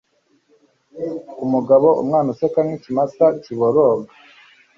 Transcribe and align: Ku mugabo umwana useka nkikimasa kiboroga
Ku 1.37 1.43
mugabo 1.53 1.87
umwana 2.01 2.27
useka 2.33 2.59
nkikimasa 2.65 3.25
kiboroga 3.43 4.09